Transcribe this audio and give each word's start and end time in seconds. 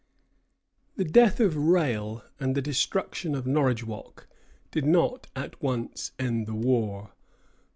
The 0.95 1.03
death 1.05 1.39
of 1.39 1.55
Rale 1.55 2.23
and 2.39 2.55
the 2.55 2.61
destruction 2.63 3.35
of 3.35 3.45
Norridgewock 3.45 4.25
did 4.71 4.83
not 4.83 5.27
at 5.35 5.61
once 5.61 6.11
end 6.17 6.47
the 6.47 6.55
war. 6.55 7.11